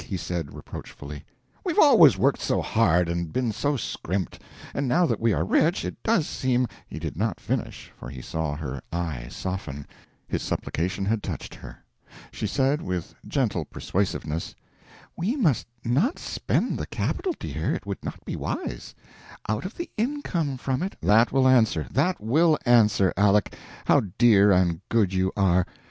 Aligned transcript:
he 0.01 0.17
said, 0.17 0.51
reproachfully. 0.55 1.23
"We've 1.63 1.77
always 1.77 2.17
worked 2.17 2.41
so 2.41 2.59
hard 2.59 3.07
and 3.07 3.31
been 3.31 3.51
so 3.51 3.77
scrimped: 3.77 4.41
and 4.73 4.87
now 4.87 5.05
that 5.05 5.19
we 5.19 5.31
are 5.31 5.45
rich, 5.45 5.85
it 5.85 6.01
does 6.01 6.25
seem" 6.25 6.65
He 6.89 6.97
did 6.97 7.15
not 7.15 7.39
finish, 7.39 7.91
for 7.95 8.09
he 8.09 8.19
saw 8.19 8.55
her 8.55 8.81
eye 8.91 9.27
soften; 9.29 9.85
his 10.27 10.41
supplication 10.41 11.05
had 11.05 11.21
touched 11.21 11.53
her. 11.53 11.77
She 12.31 12.47
said, 12.47 12.81
with 12.81 13.13
gentle 13.27 13.63
persuasiveness: 13.63 14.55
"We 15.15 15.35
must 15.35 15.67
not 15.85 16.17
spend 16.17 16.79
the 16.79 16.87
capital, 16.87 17.35
dear, 17.39 17.75
it 17.75 17.85
would 17.85 18.03
not 18.03 18.25
be 18.25 18.35
wise. 18.35 18.95
Out 19.47 19.65
of 19.65 19.77
the 19.77 19.91
income 19.97 20.57
from 20.57 20.81
it" 20.81 20.95
"That 21.03 21.31
will 21.31 21.47
answer, 21.47 21.85
that 21.91 22.19
will 22.19 22.57
answer, 22.65 23.13
Aleck! 23.15 23.53
How 23.85 23.99
dear 24.17 24.51
and 24.51 24.81
good 24.89 25.13
you 25.13 25.31
are! 25.37 25.67